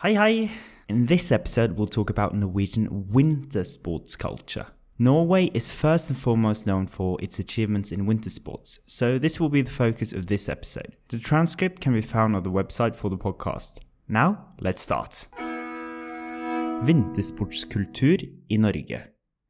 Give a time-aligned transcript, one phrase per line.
[0.00, 0.50] Hi, hi!
[0.90, 4.66] In this episode, we'll talk about Norwegian winter sports culture.
[4.98, 9.48] Norway is first and foremost known for its achievements in winter sports, so this will
[9.48, 10.96] be the focus of this episode.
[11.08, 13.78] The transcript can be found on the website for the podcast.
[14.06, 15.28] Now, let's start.
[16.84, 18.18] Vintersportskultur
[18.50, 19.00] i Norge.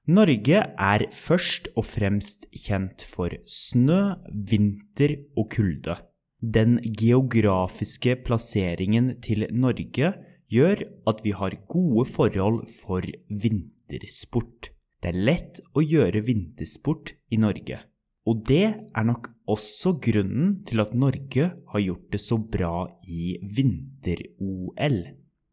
[0.06, 5.98] Norge er først og fremst kjent for snø, vinter og kulde.
[6.40, 10.14] Den geografiske plasseringen til Norge
[10.52, 14.70] gjør at vi har gode forhold for vintersport.
[15.02, 17.78] Det er lett å gjøre vintersport i Norge.
[18.26, 23.38] Og det er nok også grunnen til at Norge har gjort det så bra i
[23.38, 25.06] vinter-OL.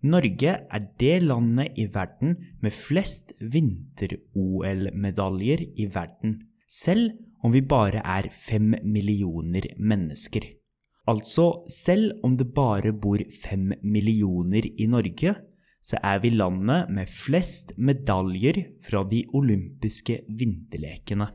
[0.03, 7.11] Norge er det landet i verden med flest vinter-OL-medaljer i verden, selv
[7.43, 10.43] om vi bare er fem millioner mennesker.
[11.09, 15.35] Altså, selv om det bare bor fem millioner i Norge,
[15.83, 21.27] så er vi landet med flest medaljer fra de olympiske vinterlekene.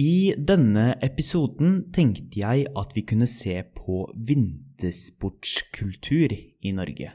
[0.00, 7.12] I denne episoden tenkte jeg at vi kunne se på vintersportskultur i Norge.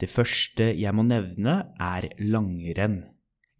[0.00, 3.04] Det første jeg må nevne, er langrenn.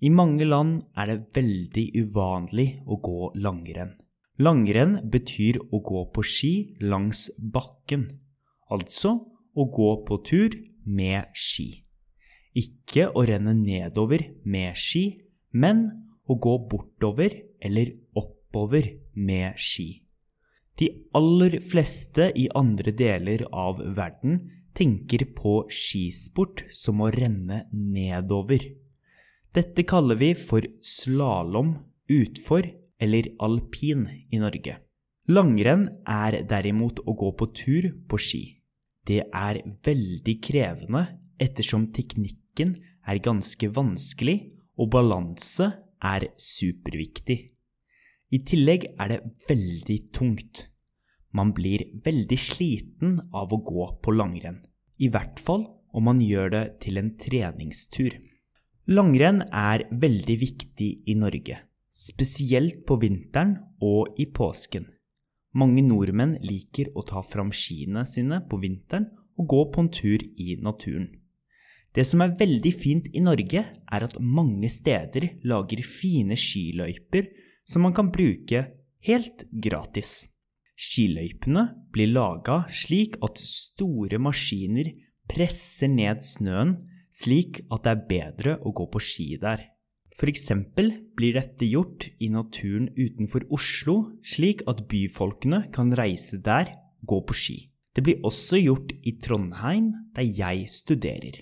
[0.01, 4.00] I mange land er det veldig uvanlig å gå langrenn.
[4.41, 8.07] Langrenn betyr å gå på ski langs bakken,
[8.73, 9.13] altså
[9.53, 10.57] å gå på tur
[10.89, 11.83] med ski.
[12.57, 15.05] Ikke å renne nedover med ski,
[15.53, 15.85] men
[16.25, 20.07] å gå bortover eller oppover med ski.
[20.81, 24.41] De aller fleste i andre deler av verden
[24.73, 28.65] tenker på skisport som å renne nedover.
[29.53, 31.75] Dette kaller vi for slalåm,
[32.09, 32.65] utfor
[33.01, 34.77] eller alpin i Norge.
[35.31, 38.43] Langrenn er derimot å gå på tur på ski.
[39.07, 41.05] Det er veldig krevende
[41.41, 42.75] ettersom teknikken
[43.09, 44.39] er ganske vanskelig
[44.81, 45.71] og balanse
[46.01, 47.39] er superviktig.
[48.31, 50.67] I tillegg er det veldig tungt.
[51.37, 54.61] Man blir veldig sliten av å gå på langrenn,
[54.99, 58.15] i hvert fall om man gjør det til en treningstur.
[58.91, 64.87] Langrenn er veldig viktig i Norge spesielt på vinteren og i påsken.
[65.59, 69.09] Mange nordmenn liker å ta fram skiene sine på vinteren
[69.41, 71.09] og gå på en tur i naturen.
[71.91, 77.27] Det som er veldig fint i Norge, er at mange steder lager fine skiløyper
[77.67, 78.63] som man kan bruke
[79.09, 80.29] helt gratis.
[80.79, 84.93] Skiløypene blir laga slik at store maskiner
[85.31, 86.77] presser ned snøen
[87.11, 89.67] slik at det er bedre å gå på ski der.
[90.29, 97.23] Eksempel blir dette gjort i naturen utenfor Oslo, slik at byfolkene kan reise der gå
[97.25, 97.57] på ski.
[97.97, 101.41] Det blir også gjort i Trondheim, der jeg studerer,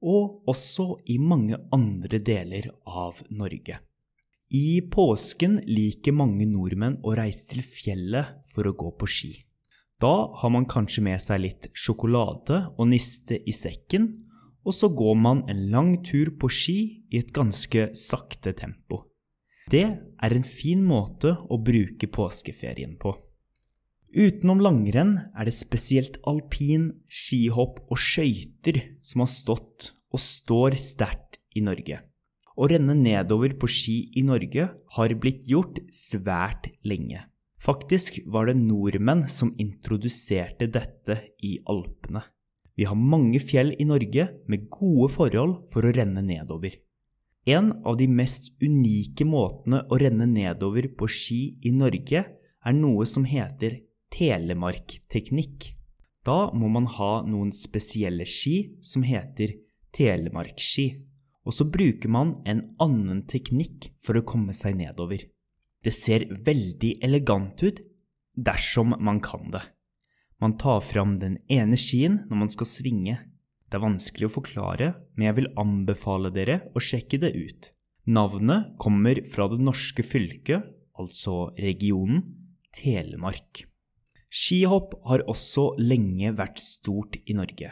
[0.00, 3.78] og også i mange andre deler av Norge.
[4.54, 9.32] I påsken liker mange nordmenn å reise til fjellet for å gå på ski.
[10.00, 14.25] Da har man kanskje med seg litt sjokolade og niste i sekken,
[14.66, 16.78] og så går man en lang tur på ski
[17.12, 19.04] i et ganske sakte tempo.
[19.70, 23.14] Det er en fin måte å bruke påskeferien på.
[24.16, 31.40] Utenom langrenn er det spesielt alpin, skihopp og skøyter som har stått og står sterkt
[31.58, 31.98] i Norge.
[32.56, 37.26] Å renne nedover på ski i Norge har blitt gjort svært lenge.
[37.60, 42.22] Faktisk var det nordmenn som introduserte dette i Alpene.
[42.76, 46.74] Vi har mange fjell i Norge med gode forhold for å renne nedover.
[47.46, 53.06] En av de mest unike måtene å renne nedover på ski i Norge er noe
[53.06, 53.78] som heter
[54.12, 55.70] telemarkteknikk.
[56.26, 59.54] Da må man ha noen spesielle ski som heter
[59.94, 60.88] telemarkski,
[61.46, 65.22] og så bruker man en annen teknikk for å komme seg nedover.
[65.86, 67.78] Det ser veldig elegant ut
[68.34, 69.62] dersom man kan det.
[70.42, 73.16] Man tar fram den ene skien når man skal svinge.
[73.66, 77.70] Det er vanskelig å forklare, men jeg vil anbefale dere å sjekke det ut.
[78.06, 80.66] Navnet kommer fra det norske fylket,
[81.00, 82.22] altså regionen,
[82.76, 83.64] Telemark.
[84.28, 87.70] Skihopp har også lenge vært stort i Norge.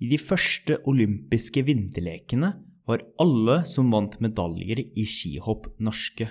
[0.00, 2.54] I de første olympiske vinterlekene
[2.88, 6.30] var alle som vant medaljer i skihopp, norske.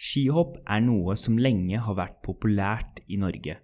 [0.00, 3.60] Skihopp er noe som lenge har vært populært i Norge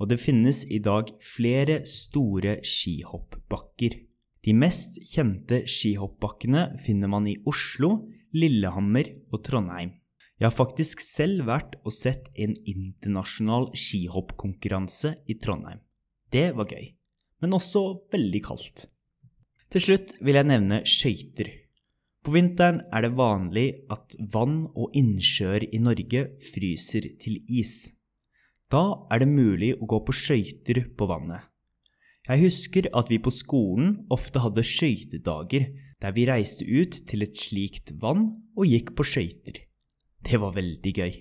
[0.00, 3.98] og det finnes i dag flere store skihoppbakker.
[4.40, 9.92] De mest kjente skihoppbakkene finner man i Oslo, Lillehammer og Trondheim.
[10.40, 15.82] Jeg har faktisk selv vært og sett en internasjonal skihoppkonkurranse i Trondheim.
[16.32, 16.94] Det var gøy,
[17.44, 17.82] men også
[18.14, 18.86] veldig kaldt.
[19.70, 21.50] Til slutt vil jeg nevne skøyter.
[22.24, 27.99] På vinteren er det vanlig at vann og innsjøer i Norge fryser til is.
[28.70, 31.46] Da er det mulig å gå på skøyter på vannet.
[32.28, 35.66] Jeg husker at vi på skolen ofte hadde skøytedager
[36.00, 39.64] der vi reiste ut til et slikt vann og gikk på skøyter.
[40.22, 41.14] Det var veldig gøy.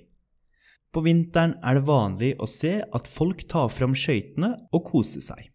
[0.94, 5.50] På vinteren er det vanlig å se at folk tar fram skøytene og koser seg.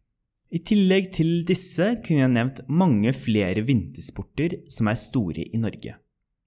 [0.54, 5.96] I tillegg til disse kunne jeg nevnt mange flere vintersporter som er store i Norge.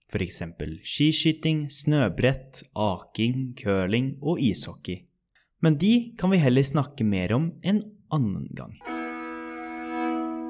[0.07, 0.39] F.eks.
[0.87, 5.06] skiskyting, snøbrett, aking, curling og ishockey.
[5.67, 8.77] Men de kan vi heller snakke mer om en annen gang.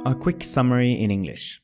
[0.05, 1.57] A quick summary in English.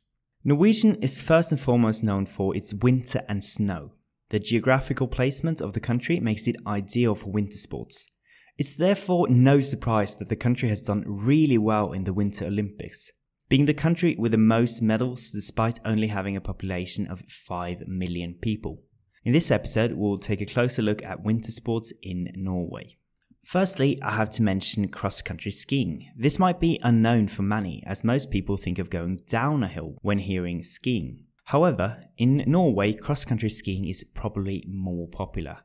[0.44, 3.92] Norwegian is first and foremost known for its winter and snow.
[4.30, 8.08] The geographical placement of the country makes it ideal for winter sports.
[8.58, 13.12] It's therefore no surprise that the country has done really well in the Winter Olympics,
[13.50, 18.34] being the country with the most medals despite only having a population of 5 million
[18.42, 18.82] people.
[19.24, 22.98] In this episode, we'll take a closer look at winter sports in Norway.
[23.44, 26.10] Firstly, I have to mention cross country skiing.
[26.16, 29.98] This might be unknown for many, as most people think of going down a hill
[30.02, 31.26] when hearing skiing.
[31.46, 35.60] However, in Norway, cross country skiing is probably more popular.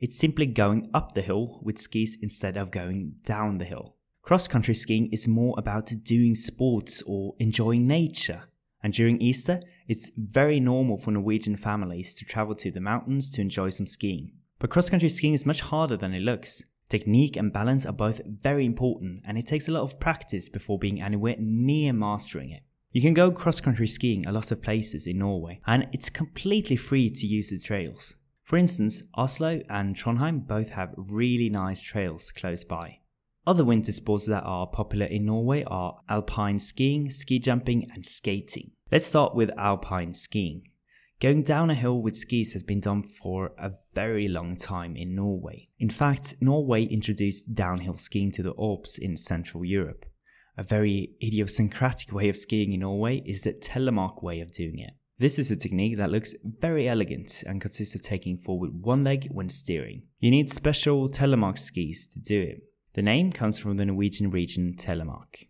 [0.00, 3.96] It's simply going up the hill with skis instead of going down the hill.
[4.22, 8.44] Cross country skiing is more about doing sports or enjoying nature.
[8.82, 13.40] And during Easter, it's very normal for Norwegian families to travel to the mountains to
[13.40, 14.32] enjoy some skiing.
[14.58, 16.62] But cross country skiing is much harder than it looks.
[16.88, 20.78] Technique and balance are both very important, and it takes a lot of practice before
[20.78, 22.62] being anywhere near mastering it.
[22.92, 26.76] You can go cross country skiing a lot of places in Norway, and it's completely
[26.76, 28.14] free to use the trails.
[28.44, 32.98] For instance, Oslo and Trondheim both have really nice trails close by.
[33.46, 38.70] Other winter sports that are popular in Norway are alpine skiing, ski jumping, and skating.
[38.92, 40.70] Let's start with alpine skiing.
[41.24, 45.14] Going down a hill with skis has been done for a very long time in
[45.14, 45.70] Norway.
[45.78, 50.04] In fact, Norway introduced downhill skiing to the Alps in Central Europe.
[50.58, 54.90] A very idiosyncratic way of skiing in Norway is the telemark way of doing it.
[55.18, 59.28] This is a technique that looks very elegant and consists of taking forward one leg
[59.30, 60.02] when steering.
[60.20, 62.64] You need special telemark skis to do it.
[62.92, 65.46] The name comes from the Norwegian region Telemark.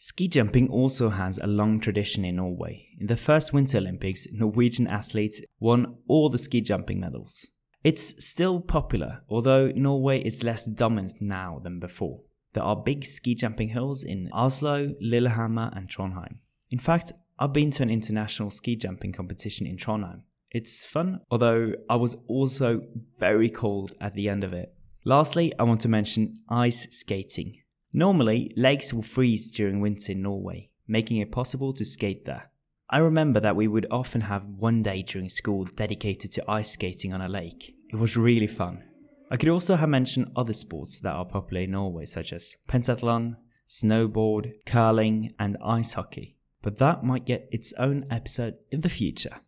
[0.00, 2.86] Ski jumping also has a long tradition in Norway.
[3.00, 7.48] In the first Winter Olympics, Norwegian athletes won all the ski jumping medals.
[7.82, 12.20] It's still popular, although Norway is less dominant now than before.
[12.52, 16.36] There are big ski jumping hills in Oslo, Lillehammer, and Trondheim.
[16.70, 20.22] In fact, I've been to an international ski jumping competition in Trondheim.
[20.52, 22.82] It's fun, although I was also
[23.18, 24.72] very cold at the end of it.
[25.04, 27.62] Lastly, I want to mention ice skating.
[27.92, 32.50] Normally, lakes will freeze during winter in Norway, making it possible to skate there.
[32.90, 37.12] I remember that we would often have one day during school dedicated to ice skating
[37.12, 37.74] on a lake.
[37.90, 38.84] It was really fun.
[39.30, 43.36] I could also have mentioned other sports that are popular in Norway, such as pentathlon,
[43.66, 49.40] snowboard, curling, and ice hockey, but that might get its own episode in the future.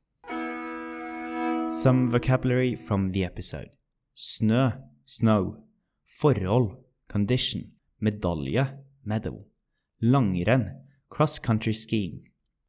[1.70, 3.70] Some vocabulary from the episode
[4.16, 5.62] snø, snow,
[6.04, 6.76] forhold,
[7.08, 8.66] condition, medalje,
[9.04, 9.44] medal,
[10.00, 10.66] langrenn,
[11.08, 12.22] cross country skiing,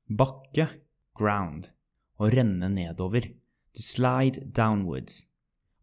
[0.10, 0.68] bakke,
[1.16, 1.72] ground,
[2.20, 3.26] å renne nedover,
[3.74, 5.26] to slide downwards,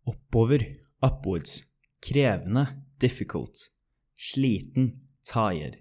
[0.06, 0.64] oppover,
[1.02, 1.62] upwards,
[2.04, 2.66] krevende,
[2.98, 3.70] difficult,
[4.14, 4.92] sliten,
[5.24, 5.78] tired,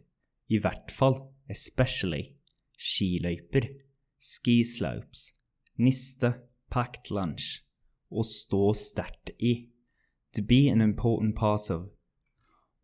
[0.49, 1.19] i hvert fall,
[1.49, 2.37] especially,
[2.77, 3.67] skiløyper,
[4.17, 5.31] ski slopes,
[5.77, 6.33] niste,
[6.71, 7.63] packed lunch,
[8.09, 9.69] å stå sterkt i,
[10.31, 11.89] to be an important part of,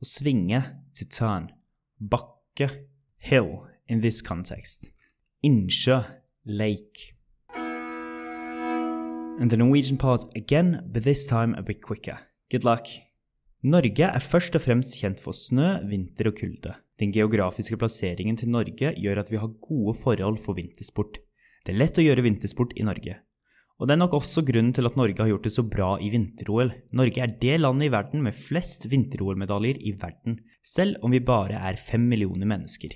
[0.04, 0.60] å svinge,
[1.00, 1.48] to turn,
[1.98, 2.68] bakke,
[3.24, 4.90] hill in this context,
[5.44, 6.04] innsjø,
[6.46, 7.14] lake.
[9.40, 12.20] And the Norwegian part again, but this time a bit quicker.
[12.52, 12.88] Good luck.
[13.64, 16.76] Norge er først og fremst kjent for snø, vinter og kulde.
[17.00, 21.22] Den geografiske plasseringen til Norge gjør at vi har gode forhold for vintersport.
[21.64, 23.22] Det er lett å gjøre vintersport i Norge.
[23.82, 26.12] Og det er nok også grunnen til at Norge har gjort det så bra i
[26.14, 26.70] vinter-OL.
[26.96, 31.58] Norge er det landet i verden med flest vinter-OL-medaljer i verden, selv om vi bare
[31.58, 32.94] er fem millioner mennesker.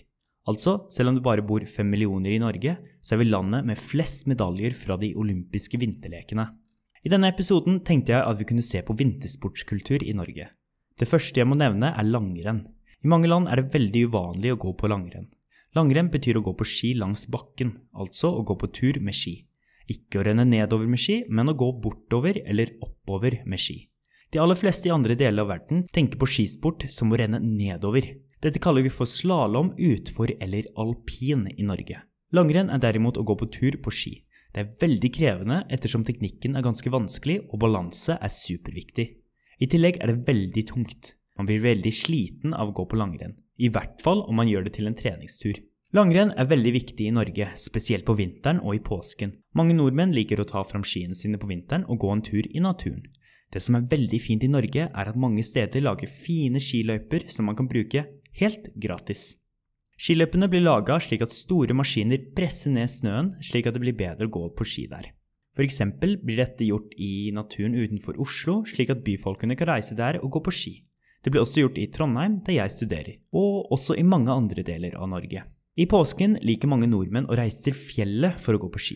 [0.48, 3.82] Altså, selv om det bare bor fem millioner i Norge, så er vi landet med
[3.82, 6.46] flest medaljer fra de olympiske vinterlekene.
[7.04, 10.48] I denne episoden tenkte jeg at vi kunne se på vintersportskultur i Norge.
[10.98, 12.64] Det første jeg må nevne, er langrenn.
[13.04, 15.28] I mange land er det veldig uvanlig å gå på langrenn.
[15.76, 19.47] Langrenn betyr å gå på ski langs bakken, altså å gå på tur med ski.
[19.88, 23.86] Ikke å renne nedover med ski, men å gå bortover eller oppover med ski.
[24.34, 28.10] De aller fleste i andre deler av verden tenker på skisport som å renne nedover.
[28.44, 32.02] Dette kaller vi for slalåm, utfor eller alpin i Norge.
[32.36, 34.14] Langrenn er derimot å gå på tur på ski.
[34.52, 39.08] Det er veldig krevende ettersom teknikken er ganske vanskelig og balanse er superviktig.
[39.64, 41.14] I tillegg er det veldig tungt.
[41.40, 43.38] Man blir veldig sliten av å gå på langrenn.
[43.58, 45.56] I hvert fall om man gjør det til en treningstur.
[45.98, 49.32] Langrenn er veldig viktig i Norge, spesielt på vinteren og i påsken.
[49.58, 52.62] Mange nordmenn liker å ta fram skiene sine på vinteren og gå en tur i
[52.62, 53.08] naturen.
[53.50, 57.50] Det som er veldig fint i Norge, er at mange steder lager fine skiløyper som
[57.50, 58.04] man kan bruke
[58.44, 59.26] helt gratis.
[59.98, 64.30] Skiløypene blir laga slik at store maskiner presser ned snøen, slik at det blir bedre
[64.30, 65.10] å gå på ski der.
[65.58, 70.22] For eksempel blir dette gjort i naturen utenfor Oslo, slik at byfolkene kan reise der
[70.22, 70.78] og gå på ski.
[71.26, 74.94] Det blir også gjort i Trondheim, der jeg studerer, og også i mange andre deler
[75.02, 75.48] av Norge.
[75.78, 78.96] I påsken liker mange nordmenn å reise til fjellet for å gå på ski.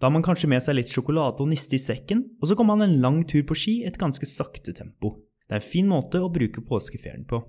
[0.00, 2.78] Da har man kanskje med seg litt sjokolade og niste i sekken, og så kommer
[2.78, 5.18] man en lang tur på ski i et ganske sakte tempo.
[5.44, 7.42] Det er en fin måte å bruke påskeferien på.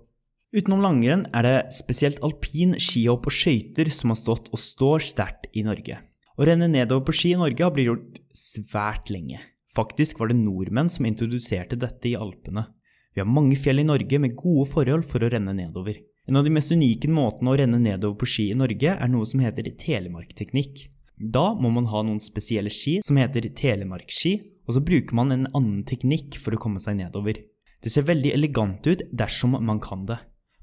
[0.53, 5.47] Utenom langrenn er det spesielt alpin, skihopp og skøyter som har stått og står sterkt
[5.55, 5.97] i Norge.
[6.35, 9.39] Å renne nedover på ski i Norge har blitt gjort svært lenge.
[9.73, 12.67] Faktisk var det nordmenn som introduserte dette i Alpene.
[13.15, 16.03] Vi har mange fjell i Norge med gode forhold for å renne nedover.
[16.27, 19.27] En av de mest unike måtene å renne nedover på ski i Norge er noe
[19.27, 20.85] som heter telemarkteknikk.
[21.19, 25.49] Da må man ha noen spesielle ski som heter telemarkski, og så bruker man en
[25.51, 27.41] annen teknikk for å komme seg nedover.
[27.83, 30.21] Det ser veldig elegant ut dersom man kan det.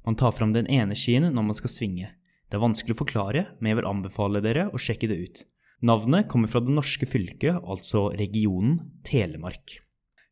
[0.09, 2.09] Man tar fram den ene skien når man skal svinge.
[2.49, 5.43] Det er vanskelig å forklare, men jeg vil anbefale dere å sjekke det ut.
[5.85, 9.77] Navnet kommer fra det norske fylket, altså regionen Telemark.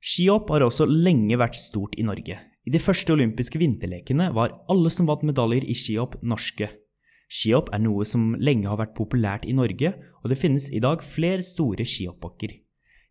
[0.01, 2.41] Skihopp har også lenge vært stort i Norge.
[2.69, 6.67] I de første olympiske vinterlekene var alle som vant medaljer i skihopp, norske.
[7.33, 11.01] Skihopp er noe som lenge har vært populært i Norge, og det finnes i dag
[11.01, 12.53] flere store skihoppbakker.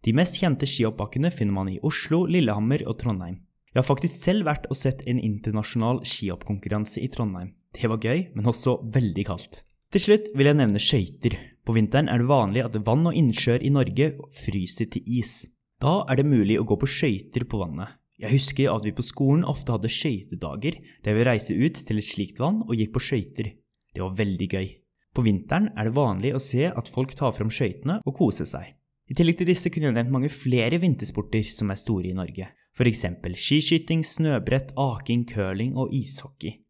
[0.05, 3.41] De mest kjente skihoppbakkene finner man i Oslo, Lillehammer og Trondheim.
[3.73, 7.55] Jeg har faktisk selv vært og sett en internasjonal skihoppkonkurranse i Trondheim.
[7.73, 9.63] Det var gøy, men også veldig kaldt.
[9.89, 11.33] Til slutt vil jeg nevne skøyter.
[11.65, 15.47] På vinteren er det vanlig at vann og innsjøer i Norge fryser til is.
[15.81, 17.97] Da er det mulig å gå på skøyter på vannet.
[18.17, 22.07] Jeg husker at vi på skolen ofte hadde skøytedager, der vi reiste ut til et
[22.07, 23.51] slikt vann og gikk på skøyter.
[23.93, 24.69] Det var veldig gøy.
[25.13, 28.73] På vinteren er det vanlig å se at folk tar fram skøytene og koser seg.
[29.07, 32.49] I tillegg til disse kunne jeg nevnt mange flere vintersporter som er store i Norge
[32.77, 33.05] f.eks.
[33.35, 36.61] skiskyting, snøbrett, aking, curling og ishockey.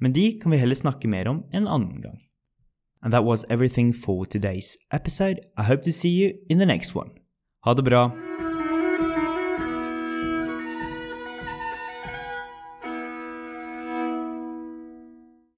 [0.00, 2.20] Men de kan vi heller snakke mer om en annen gang.
[3.02, 5.40] And that was everything for today's episode.
[5.56, 7.10] I hope to see you in the next one.
[7.64, 8.10] Ha det bra!